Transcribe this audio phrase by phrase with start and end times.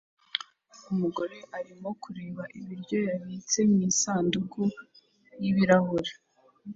[0.91, 4.61] Umugore arimo kureba ibiryo yabitse mu isanduku
[5.41, 6.11] y'ibirahure